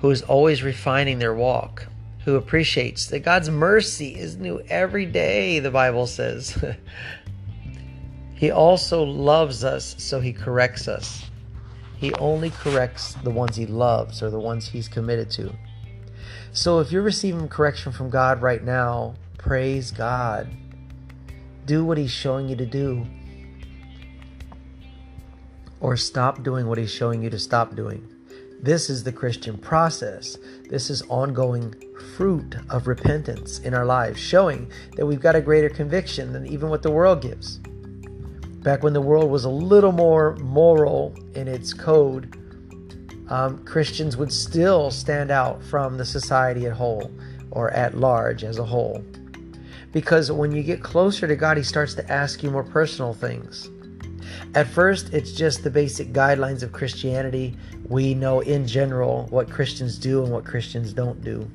who 0.00 0.10
is 0.10 0.22
always 0.22 0.62
refining 0.62 1.18
their 1.18 1.34
walk, 1.34 1.86
who 2.24 2.36
appreciates 2.36 3.06
that 3.06 3.20
God's 3.20 3.48
mercy 3.48 4.18
is 4.18 4.36
new 4.36 4.60
every 4.68 5.06
day, 5.06 5.60
the 5.60 5.70
Bible 5.70 6.06
says. 6.06 6.62
He 8.34 8.50
also 8.50 9.02
loves 9.02 9.64
us, 9.64 9.94
so 9.98 10.18
he 10.18 10.32
corrects 10.32 10.88
us. 10.88 11.30
He 11.98 12.14
only 12.14 12.48
corrects 12.48 13.12
the 13.22 13.28
ones 13.28 13.54
he 13.54 13.66
loves 13.66 14.22
or 14.22 14.30
the 14.30 14.40
ones 14.40 14.66
he's 14.66 14.88
committed 14.88 15.30
to. 15.32 15.52
So 16.52 16.80
if 16.80 16.90
you're 16.90 17.02
receiving 17.02 17.48
correction 17.48 17.92
from 17.92 18.08
God 18.08 18.40
right 18.40 18.64
now, 18.64 19.14
praise 19.36 19.90
God. 19.90 20.48
Do 21.66 21.84
what 21.84 21.98
he's 21.98 22.10
showing 22.10 22.48
you 22.48 22.56
to 22.56 22.64
do. 22.64 23.06
Or 25.80 25.96
stop 25.96 26.42
doing 26.42 26.66
what 26.66 26.78
he's 26.78 26.92
showing 26.92 27.22
you 27.22 27.30
to 27.30 27.38
stop 27.38 27.74
doing. 27.74 28.06
This 28.62 28.90
is 28.90 29.02
the 29.02 29.12
Christian 29.12 29.56
process. 29.56 30.36
This 30.68 30.90
is 30.90 31.02
ongoing 31.08 31.74
fruit 32.16 32.56
of 32.68 32.86
repentance 32.86 33.58
in 33.60 33.74
our 33.74 33.86
lives, 33.86 34.20
showing 34.20 34.70
that 34.96 35.06
we've 35.06 35.20
got 35.20 35.36
a 35.36 35.40
greater 35.40 35.70
conviction 35.70 36.32
than 36.32 36.46
even 36.46 36.68
what 36.68 36.82
the 36.82 36.90
world 36.90 37.22
gives 37.22 37.60
back 38.62 38.82
when 38.82 38.92
the 38.92 39.00
world 39.00 39.30
was 39.30 39.44
a 39.44 39.50
little 39.50 39.92
more 39.92 40.36
moral 40.36 41.14
in 41.34 41.48
its 41.48 41.72
code, 41.72 42.36
um, 43.28 43.64
Christians 43.64 44.16
would 44.16 44.32
still 44.32 44.90
stand 44.90 45.30
out 45.30 45.62
from 45.62 45.96
the 45.96 46.04
society 46.04 46.66
at 46.66 46.72
whole 46.72 47.10
or 47.50 47.70
at 47.70 47.96
large 47.96 48.44
as 48.44 48.58
a 48.58 48.64
whole. 48.64 49.04
Because 49.92 50.30
when 50.30 50.52
you 50.52 50.62
get 50.62 50.82
closer 50.82 51.26
to 51.26 51.36
God, 51.36 51.56
He 51.56 51.62
starts 51.62 51.94
to 51.94 52.12
ask 52.12 52.42
you 52.42 52.50
more 52.50 52.64
personal 52.64 53.14
things. 53.14 53.70
At 54.54 54.66
first, 54.66 55.12
it's 55.12 55.32
just 55.32 55.62
the 55.62 55.70
basic 55.70 56.12
guidelines 56.12 56.62
of 56.62 56.72
Christianity. 56.72 57.56
We 57.88 58.14
know 58.14 58.40
in 58.40 58.66
general 58.66 59.26
what 59.30 59.50
Christians 59.50 59.98
do 59.98 60.22
and 60.22 60.32
what 60.32 60.44
Christians 60.44 60.92
don't 60.92 61.22
do. 61.22 61.50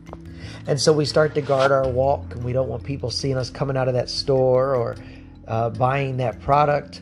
And 0.67 0.79
so 0.79 0.93
we 0.93 1.05
start 1.05 1.33
to 1.35 1.41
guard 1.41 1.71
our 1.71 1.87
walk, 1.87 2.35
and 2.35 2.43
we 2.43 2.53
don't 2.53 2.69
want 2.69 2.83
people 2.83 3.09
seeing 3.09 3.37
us 3.37 3.49
coming 3.49 3.77
out 3.77 3.87
of 3.87 3.93
that 3.93 4.09
store 4.09 4.75
or 4.75 4.95
uh, 5.47 5.69
buying 5.71 6.17
that 6.17 6.39
product. 6.41 7.01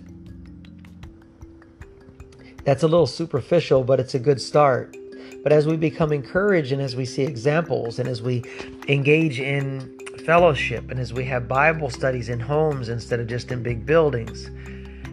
That's 2.63 2.83
a 2.83 2.87
little 2.87 3.07
superficial, 3.07 3.83
but 3.83 3.99
it's 3.99 4.15
a 4.15 4.19
good 4.19 4.41
start. 4.41 4.95
But 5.43 5.51
as 5.51 5.67
we 5.67 5.75
become 5.75 6.13
encouraged 6.13 6.71
and 6.71 6.81
as 6.81 6.95
we 6.95 7.05
see 7.05 7.23
examples 7.23 7.99
and 7.99 8.07
as 8.07 8.21
we 8.21 8.43
engage 8.87 9.41
in 9.41 9.99
fellowship 10.25 10.89
and 10.89 10.99
as 10.99 11.11
we 11.11 11.25
have 11.25 11.49
Bible 11.49 11.89
studies 11.89 12.29
in 12.29 12.39
homes 12.39 12.87
instead 12.87 13.19
of 13.19 13.27
just 13.27 13.51
in 13.51 13.61
big 13.61 13.85
buildings, 13.85 14.49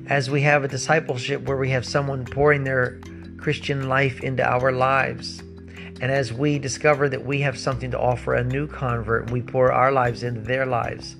as 0.06 0.30
we 0.30 0.42
have 0.42 0.64
a 0.64 0.68
discipleship 0.68 1.42
where 1.42 1.56
we 1.56 1.70
have 1.70 1.84
someone 1.84 2.24
pouring 2.24 2.64
their 2.64 3.00
Christian 3.38 3.88
life 3.88 4.20
into 4.20 4.44
our 4.44 4.72
lives, 4.72 5.40
and 6.00 6.10
as 6.10 6.32
we 6.32 6.58
discover 6.58 7.08
that 7.08 7.24
we 7.24 7.40
have 7.40 7.58
something 7.58 7.90
to 7.90 7.98
offer 7.98 8.34
a 8.34 8.44
new 8.44 8.66
convert, 8.66 9.30
we 9.30 9.42
pour 9.42 9.72
our 9.72 9.92
lives 9.92 10.22
into 10.22 10.40
their 10.40 10.66
lives 10.66 11.16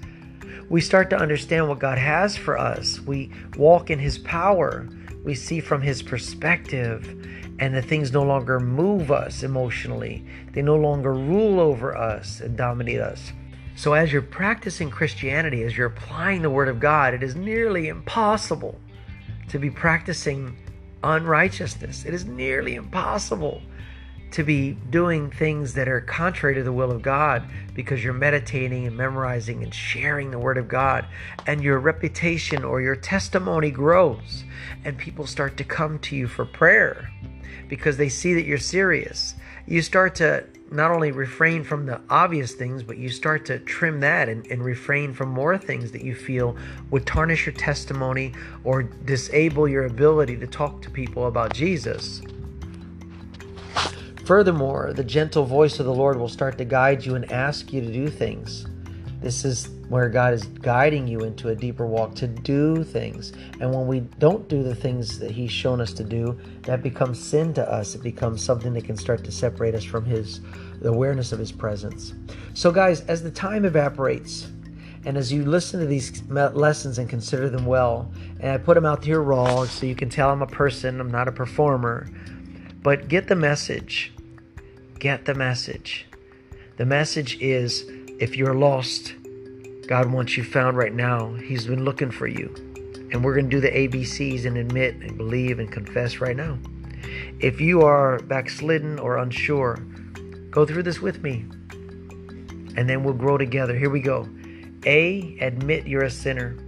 we 0.71 0.81
start 0.81 1.11
to 1.11 1.19
understand 1.19 1.69
what 1.69 1.81
God 1.81 1.99
has 1.99 2.37
for 2.37 2.57
us. 2.57 3.01
We 3.01 3.33
walk 3.57 3.91
in 3.91 3.99
His 3.99 4.19
power. 4.19 4.89
we 5.25 5.35
see 5.35 5.61
from 5.61 5.83
his 5.83 6.03
perspective 6.03 7.05
and 7.59 7.75
the 7.75 7.83
things 7.83 8.11
no 8.11 8.23
longer 8.23 8.59
move 8.59 9.11
us 9.11 9.43
emotionally. 9.43 10.25
They 10.53 10.63
no 10.63 10.77
longer 10.77 11.13
rule 11.13 11.61
over 11.61 11.95
us 11.95 12.41
and 12.41 12.57
dominate 12.57 13.01
us. 13.01 13.33
So, 13.81 13.95
as 13.95 14.13
you're 14.13 14.21
practicing 14.21 14.91
Christianity, 14.91 15.63
as 15.63 15.75
you're 15.75 15.87
applying 15.87 16.43
the 16.43 16.51
Word 16.51 16.69
of 16.69 16.81
God, 16.81 17.15
it 17.15 17.23
is 17.23 17.35
nearly 17.35 17.89
impossible 17.89 18.79
to 19.49 19.59
be 19.59 19.71
practicing 19.71 20.55
unrighteousness. 21.03 22.05
It 22.05 22.13
is 22.13 22.27
nearly 22.27 22.75
impossible 22.75 23.63
to 24.33 24.45
be 24.45 24.73
doing 24.91 25.31
things 25.31 25.73
that 25.73 25.89
are 25.89 26.03
contrary 26.03 26.57
to 26.57 26.63
the 26.63 26.75
will 26.75 26.91
of 26.91 27.01
God 27.01 27.43
because 27.73 28.05
you're 28.05 28.13
meditating 28.13 28.87
and 28.87 28.95
memorizing 28.95 29.63
and 29.63 29.73
sharing 29.73 30.31
the 30.31 30.39
Word 30.39 30.59
of 30.59 30.69
God, 30.69 31.07
and 31.47 31.63
your 31.63 31.79
reputation 31.79 32.65
or 32.65 32.83
your 32.83 32.97
testimony 32.97 33.71
grows, 33.71 34.45
and 34.85 34.99
people 34.99 35.27
start 35.27 35.57
to 35.57 35.65
come 35.65 35.99
to 36.01 36.15
you 36.15 36.29
for 36.29 36.45
prayer 36.45 37.11
because 37.67 37.97
they 37.97 38.11
see 38.11 38.35
that 38.35 38.45
you're 38.45 38.59
serious. 38.59 39.37
You 39.67 39.81
start 39.81 40.17
to 40.17 40.45
not 40.71 40.91
only 40.91 41.11
refrain 41.11 41.65
from 41.65 41.87
the 41.87 42.01
obvious 42.09 42.53
things, 42.53 42.83
but 42.83 42.97
you 42.97 43.09
start 43.09 43.45
to 43.47 43.59
trim 43.61 44.01
that 44.01 44.29
and, 44.29 44.47
and, 44.47 44.65
refrain 44.65 45.13
from 45.13 45.29
more 45.29 45.59
things 45.59 45.91
that 45.93 46.03
you 46.03 46.15
feel 46.15 46.57
would 46.91 47.07
tarnish 47.07 47.47
your 47.47 47.55
testimony 47.55 48.33
or 48.63 48.83
disable 48.83 49.69
your 49.69 49.87
ability 49.87 50.37
to 50.37 50.47
talk 50.47 50.81
to 50.83 50.91
people 50.91 51.27
about 51.27 51.53
Jesus. 51.53 52.23
Furthermore, 54.25 54.93
the 54.93 55.03
gentle 55.03 55.45
voice 55.45 55.81
of 55.81 55.87
the 55.87 55.95
Lord 55.95 56.17
will 56.17 56.29
start 56.29 56.57
to 56.59 56.65
guide 56.65 57.05
you 57.05 57.17
and 57.17 57.31
ask 57.33 57.73
you 57.73 57.81
to 57.81 57.93
do 57.93 58.09
things. 58.09 58.67
This 59.21 59.45
is 59.45 59.69
where 59.89 60.09
God 60.09 60.33
is 60.33 60.45
guiding 60.45 61.07
you 61.07 61.21
into 61.21 61.49
a 61.49 61.55
deeper 61.55 61.87
walk 61.87 62.15
to 62.17 62.27
do 62.27 62.83
things. 62.85 63.33
And 63.61 63.73
when 63.75 63.87
we 63.87 64.01
don't 64.01 64.49
do 64.49 64.63
the 64.63 64.75
things 64.75 65.19
that 65.19 65.31
He's 65.31 65.53
shown 65.53 65.81
us 65.81 65.93
to 65.95 66.05
do, 66.05 66.39
that 66.63 66.83
becomes 66.83 67.23
sin 67.23 67.53
to 67.55 67.71
us. 67.71 67.95
It 67.95 68.03
becomes 68.03 68.43
something 68.43 68.73
that 68.75 68.85
can 68.85 68.97
start 68.97 69.23
to 69.25 69.33
separate 69.33 69.75
us 69.75 69.85
from 69.85 70.05
His 70.05 70.41
awareness 70.83 71.33
of 71.33 71.39
His 71.39 71.53
presence. 71.53 72.15
So, 72.55 72.73
guys, 72.73 73.03
as 73.03 73.23
the 73.23 73.31
time 73.31 73.65
evaporates, 73.65 74.49
and 75.05 75.17
as 75.17 75.33
you 75.33 75.45
listen 75.45 75.81
to 75.81 75.87
these 75.87 76.23
lessons 76.29 76.99
and 76.99 77.09
consider 77.09 77.49
them 77.49 77.67
well, 77.67 78.11
and 78.41 78.53
I 78.53 78.59
put 78.59 78.75
them 78.75 78.87
out 78.87 79.05
here 79.05 79.21
raw 79.21 79.65
so 79.65 79.87
you 79.87 79.95
can 79.95 80.11
tell 80.11 80.31
I'm 80.31 80.43
a 80.43 80.47
person, 80.47 81.01
I'm 81.01 81.11
not 81.11 81.27
a 81.29 81.33
performer, 81.33 82.09
but 82.83 83.09
get 83.09 83.29
the 83.29 83.37
message. 83.37 84.13
Get 84.99 85.25
the 85.25 85.35
message. 85.35 86.07
The 86.77 86.85
message 86.85 87.39
is 87.41 87.91
if 88.21 88.37
you're 88.37 88.55
lost, 88.55 89.15
God 89.89 90.13
wants 90.13 90.37
you 90.37 90.45
found 90.45 90.77
right 90.77 90.93
now. 90.93 91.33
He's 91.35 91.67
been 91.67 91.87
looking 91.87 92.11
for 92.11 92.27
you. 92.27 92.55
And 93.11 93.25
we're 93.25 93.33
going 93.33 93.49
to 93.49 93.51
do 93.51 93.61
the 93.61 93.71
ABCs 93.71 94.45
and 94.45 94.59
admit 94.59 94.95
and 94.97 95.17
believe 95.17 95.59
and 95.59 95.73
confess 95.73 96.21
right 96.21 96.37
now. 96.37 96.59
If 97.41 97.63
you 97.63 97.81
are 97.81 98.19
backslidden 98.19 98.99
or 98.99 99.17
unsure, 99.17 99.77
go 100.51 100.67
through 100.67 100.83
this 100.83 101.01
with 101.01 101.23
me. 101.23 101.47
And 102.77 102.89
then 102.89 103.03
we'll 103.03 103.15
grow 103.15 103.39
together. 103.39 103.75
Here 103.75 103.91
we 103.91 104.01
go. 104.01 104.29
A, 104.85 105.39
admit 105.41 105.87
you're 105.87 106.05
a 106.05 106.11
sinner. 106.11 106.59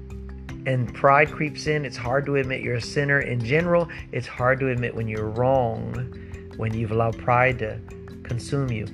And 0.64 0.92
pride 0.94 1.30
creeps 1.30 1.66
in. 1.66 1.84
It's 1.84 1.98
hard 1.98 2.24
to 2.26 2.36
admit 2.36 2.62
you're 2.62 2.76
a 2.76 2.80
sinner. 2.80 3.20
In 3.20 3.44
general, 3.44 3.88
it's 4.10 4.26
hard 4.26 4.58
to 4.60 4.70
admit 4.70 4.94
when 4.94 5.06
you're 5.06 5.28
wrong, 5.28 5.92
when 6.56 6.72
you've 6.72 6.92
allowed 6.92 7.18
pride 7.18 7.58
to 7.58 7.78
consume 8.22 8.70
you. 8.70 8.86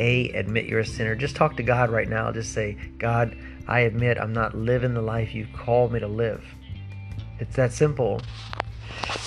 A, 0.00 0.30
admit 0.30 0.64
you're 0.64 0.80
a 0.80 0.86
sinner. 0.86 1.14
Just 1.14 1.36
talk 1.36 1.58
to 1.58 1.62
God 1.62 1.90
right 1.90 2.08
now. 2.08 2.32
Just 2.32 2.54
say, 2.54 2.78
God, 2.98 3.36
I 3.68 3.80
admit 3.80 4.18
I'm 4.18 4.32
not 4.32 4.56
living 4.56 4.94
the 4.94 5.02
life 5.02 5.34
you've 5.34 5.52
called 5.52 5.92
me 5.92 6.00
to 6.00 6.08
live. 6.08 6.42
It's 7.38 7.54
that 7.56 7.72
simple. 7.72 8.22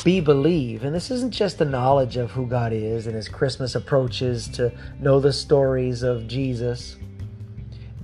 B, 0.04 0.20
believe. 0.20 0.84
And 0.84 0.94
this 0.94 1.12
isn't 1.12 1.32
just 1.32 1.60
the 1.60 1.66
knowledge 1.66 2.18
of 2.18 2.32
who 2.32 2.48
God 2.48 2.74
is 2.74 3.06
and 3.06 3.16
as 3.16 3.30
Christmas 3.30 3.76
approaches 3.76 4.48
to 4.50 4.74
know 5.00 5.20
the 5.20 5.32
stories 5.32 6.02
of 6.02 6.28
Jesus. 6.28 6.98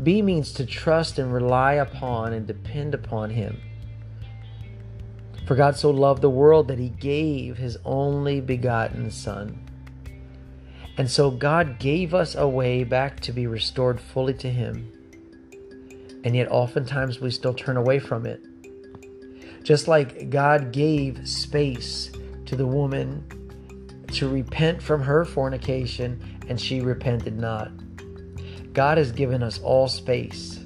B 0.04 0.22
means 0.22 0.54
to 0.54 0.65
trust 0.65 1.17
and 1.17 1.34
rely 1.34 1.74
upon 1.74 2.34
and 2.34 2.46
depend 2.46 2.93
upon 2.93 3.32
Him. 3.32 3.60
For 5.48 5.56
God 5.56 5.76
so 5.76 5.89
loved 5.89 6.22
the 6.22 6.30
world 6.30 6.67
that 6.67 6.78
He 6.78 6.89
gave 6.89 7.58
His 7.58 7.78
only 7.84 8.41
begotten 8.41 9.10
Son 9.10 9.68
and 11.00 11.10
so 11.10 11.32
God 11.32 11.80
gave 11.80 12.14
us 12.14 12.36
a 12.36 12.46
way 12.46 12.84
back 12.84 13.22
to 13.22 13.32
be 13.32 13.48
restored 13.48 14.02
fully 14.02 14.34
to 14.34 14.50
Him. 14.52 14.92
And 16.26 16.36
yet, 16.36 16.52
oftentimes, 16.52 17.22
we 17.22 17.32
still 17.32 17.54
turn 17.54 17.78
away 17.78 18.00
from 18.00 18.26
it. 18.26 18.44
Just 19.64 19.88
like 19.88 20.30
God 20.30 20.74
gave 20.74 21.26
space 21.26 22.12
to 22.48 22.58
the 22.58 22.68
woman 22.68 23.24
to 24.12 24.28
repent 24.28 24.84
from 24.84 25.02
her 25.02 25.24
fornication, 25.24 26.20
and 26.50 26.60
she 26.60 26.82
repented 26.82 27.38
not. 27.38 27.72
God 28.74 28.98
has 28.98 29.14
given 29.14 29.42
us 29.42 29.58
all 29.60 29.88
space. 29.88 30.58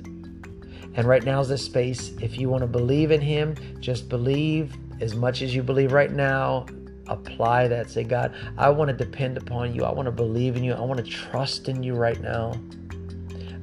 And 0.96 1.06
right 1.06 1.24
now 1.24 1.41
is 1.41 1.50
the 1.50 1.60
space. 1.60 2.12
If 2.22 2.39
you 2.39 2.50
want 2.50 2.62
to 2.62 2.67
believe 2.67 3.12
in 3.12 3.22
Him, 3.22 3.56
just 3.80 4.10
believe 4.10 4.74
as 5.00 5.13
much 5.13 5.43
as 5.43 5.54
you 5.54 5.62
believe 5.62 5.91
right 5.91 6.12
now 6.12 6.65
apply 7.07 7.67
that. 7.67 7.89
Say, 7.89 8.03
God, 8.03 8.33
I 8.57 8.69
want 8.69 8.89
to 8.89 9.05
depend 9.05 9.37
upon 9.37 9.73
you. 9.73 9.83
I 9.83 9.91
want 9.91 10.05
to 10.05 10.11
believe 10.11 10.55
in 10.55 10.63
you. 10.63 10.73
I 10.73 10.81
want 10.81 11.03
to 11.03 11.09
trust 11.09 11.69
in 11.69 11.83
you 11.83 11.95
right 11.95 12.19
now. 12.21 12.53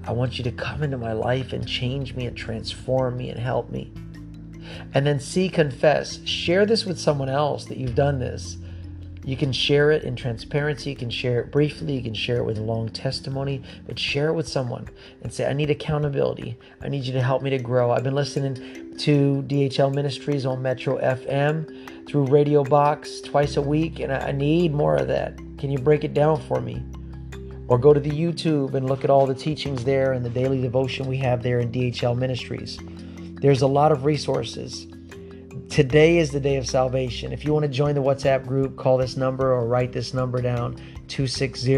I 0.05 0.13
want 0.13 0.39
you 0.39 0.45
to 0.45 0.53
come 0.53 0.83
into 0.83 0.99
my 0.99 1.13
life 1.13 1.53
and 1.53 1.67
change 1.67 2.15
me 2.15 2.27
and 2.27 2.37
transform 2.37 3.17
me 3.17 3.31
and 3.31 3.39
help 3.39 3.71
me. 3.71 3.93
And 4.95 5.07
then 5.07 5.21
see, 5.21 5.49
confess. 5.49 6.25
Share 6.25 6.65
this 6.65 6.85
with 6.85 6.99
someone 6.99 7.29
else 7.29 7.65
that 7.67 7.77
you've 7.77 7.95
done 7.95 8.19
this. 8.19 8.57
You 9.25 9.37
can 9.37 9.53
share 9.53 9.91
it 9.91 10.05
in 10.05 10.17
transparency. 10.17 10.91
You 10.91 10.97
can 10.97 11.11
share 11.11 11.41
it 11.41 11.53
briefly. 11.53 11.95
You 11.95 12.03
can 12.03 12.15
share 12.15 12.39
it 12.39 12.45
with 12.45 12.59
a 12.59 12.63
long 12.63 12.89
testimony, 12.89 13.63
but 13.87 13.99
share 13.99 14.29
it 14.29 14.35
with 14.35 14.49
someone 14.49 14.89
and 15.23 15.33
say, 15.33 15.47
I 15.47 15.53
need 15.53 15.71
accountability. 15.71 16.57
I 16.81 16.89
need 16.89 17.05
you 17.05 17.13
to 17.13 17.23
help 17.23 17.43
me 17.43 17.51
to 17.51 17.59
grow. 17.59 17.91
I've 17.91 18.03
been 18.03 18.15
listening 18.15 18.97
to 18.97 19.45
DHL 19.47 19.95
Ministries 19.95 20.47
on 20.47 20.63
Metro 20.63 20.99
FM 20.99 22.07
through 22.07 22.27
Radio 22.27 22.65
Box 22.65 23.21
twice 23.21 23.57
a 23.57 23.63
week, 23.63 24.01
and 24.01 24.13
I 24.13 24.33
need 24.33 24.73
more 24.73 24.97
of 24.97 25.09
that. 25.09 25.37
Can 25.59 25.71
you 25.71 25.79
break 25.79 26.05
it 26.05 26.15
down 26.15 26.41
for 26.43 26.61
me? 26.61 26.83
Or 27.69 27.79
go 27.79 27.93
to 27.93 28.01
the 28.01 28.11
YouTube 28.11 28.75
and 28.75 28.89
look 28.89 29.05
at 29.05 29.11
all 29.11 29.27
the 29.27 29.35
teachings 29.35 29.85
there 29.85 30.13
and 30.13 30.25
the 30.25 30.31
daily 30.31 30.61
devotion 30.61 31.07
we 31.07 31.19
have 31.19 31.43
there 31.43 31.61
in 31.61 31.71
DHL 31.71 32.17
Ministries. 32.17 32.79
There's 33.41 33.63
a 33.63 33.67
lot 33.67 33.93
of 33.93 34.05
resources. 34.05 34.87
Today 35.69 36.19
is 36.19 36.31
the 36.31 36.39
day 36.39 36.55
of 36.57 36.69
salvation. 36.69 37.33
If 37.33 37.45
you 37.45 37.53
want 37.53 37.65
to 37.65 37.69
join 37.69 37.97
the 37.97 38.03
WhatsApp 38.03 38.47
group, 38.47 38.77
call 38.77 38.99
this 38.99 39.17
number 39.17 39.53
or 39.53 39.67
write 39.67 39.91
this 39.93 40.15
number 40.15 40.41
down 40.41 40.77
260 41.09 41.75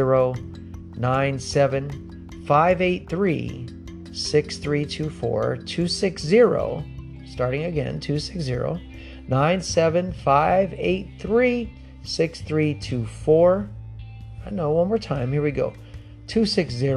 583 2.47 3.69
6324. 4.13 5.57
260, 5.57 7.27
starting 7.27 7.65
again, 7.65 7.99
260 7.99 9.27
583 9.29 11.73
6324. 12.03 13.71
I 14.45 14.51
know, 14.51 14.73
one 14.73 14.89
more 14.89 14.99
time. 14.99 15.33
Here 15.33 15.41
we 15.41 15.51
go 15.51 15.73
260 16.27 16.89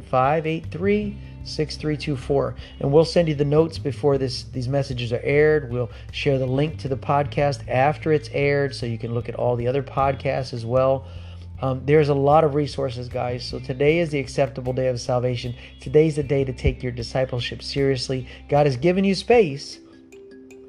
583 0.00 1.18
6324 1.44 2.54
and 2.80 2.92
we'll 2.92 3.04
send 3.04 3.28
you 3.28 3.34
the 3.34 3.44
notes 3.44 3.78
before 3.78 4.18
this 4.18 4.44
these 4.44 4.68
messages 4.68 5.12
are 5.12 5.20
aired. 5.22 5.70
We'll 5.70 5.90
share 6.12 6.38
the 6.38 6.46
link 6.46 6.78
to 6.78 6.88
the 6.88 6.96
podcast 6.96 7.68
after 7.68 8.12
it's 8.12 8.28
aired 8.32 8.74
so 8.74 8.86
you 8.86 8.98
can 8.98 9.14
look 9.14 9.28
at 9.28 9.34
all 9.34 9.56
the 9.56 9.66
other 9.66 9.82
podcasts 9.82 10.52
as 10.52 10.64
well. 10.66 11.06
Um, 11.62 11.82
there's 11.84 12.08
a 12.08 12.14
lot 12.14 12.44
of 12.44 12.54
resources 12.54 13.08
guys. 13.08 13.44
So 13.44 13.58
today 13.58 13.98
is 13.98 14.10
the 14.10 14.18
acceptable 14.18 14.72
day 14.72 14.88
of 14.88 15.00
salvation. 15.00 15.54
Today's 15.80 16.16
the 16.16 16.22
day 16.22 16.44
to 16.44 16.52
take 16.52 16.82
your 16.82 16.92
discipleship 16.92 17.62
seriously. 17.62 18.26
God 18.48 18.66
has 18.66 18.76
given 18.76 19.04
you 19.04 19.14
space. 19.14 19.78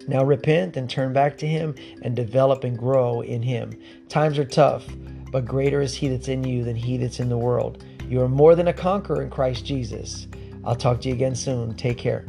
Now 0.07 0.23
repent 0.23 0.77
and 0.77 0.89
turn 0.89 1.13
back 1.13 1.37
to 1.37 1.47
him 1.47 1.75
and 2.01 2.15
develop 2.15 2.63
and 2.63 2.77
grow 2.77 3.21
in 3.21 3.41
him. 3.41 3.79
Times 4.09 4.37
are 4.39 4.45
tough 4.45 4.85
but 5.31 5.45
greater 5.45 5.81
is 5.81 5.95
he 5.95 6.09
that's 6.09 6.27
in 6.27 6.43
you 6.43 6.63
than 6.63 6.75
he 6.75 6.97
that's 6.97 7.19
in 7.19 7.29
the 7.29 7.37
world. 7.37 7.83
You 8.07 8.21
are 8.21 8.29
more 8.29 8.55
than 8.55 8.67
a 8.67 8.73
conqueror 8.73 9.21
in 9.21 9.29
christ 9.29 9.65
jesus 9.65 10.27
I'll 10.63 10.75
talk 10.75 11.01
to 11.01 11.09
you 11.09 11.15
again 11.15 11.35
soon. 11.35 11.73
Take 11.75 11.97
care. 11.97 12.25